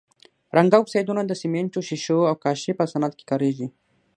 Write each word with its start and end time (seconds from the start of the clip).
رنګه 0.57 0.77
اکسایدونه 0.79 1.21
د 1.25 1.31
سمنټو، 1.41 1.79
ښيښو 1.87 2.19
او 2.29 2.35
کاشي 2.43 2.71
په 2.77 2.83
صنعت 2.91 3.13
کې 3.15 3.25
کاریږي. 3.31 3.67